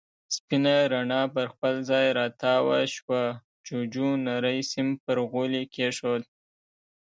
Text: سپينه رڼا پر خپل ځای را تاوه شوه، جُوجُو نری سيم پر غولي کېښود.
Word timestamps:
سپينه 0.35 0.75
رڼا 0.93 1.21
پر 1.33 1.45
خپل 1.53 1.73
ځای 1.89 2.07
را 2.17 2.25
تاوه 2.41 2.79
شوه، 2.95 3.21
جُوجُو 3.65 4.09
نری 4.25 4.59
سيم 4.71 4.89
پر 5.03 5.17
غولي 5.31 5.63
کېښود. 5.73 6.23